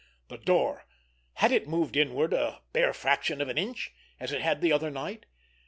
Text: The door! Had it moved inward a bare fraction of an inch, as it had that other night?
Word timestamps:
The 0.29 0.39
door! 0.39 0.87
Had 1.33 1.51
it 1.51 1.67
moved 1.67 1.95
inward 1.95 2.33
a 2.33 2.61
bare 2.73 2.91
fraction 2.91 3.39
of 3.39 3.49
an 3.49 3.59
inch, 3.59 3.93
as 4.19 4.31
it 4.31 4.41
had 4.41 4.59
that 4.61 4.71
other 4.71 4.89
night? 4.89 5.27